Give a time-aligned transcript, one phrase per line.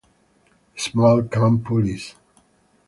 [0.85, 2.07] Small cam pulleys.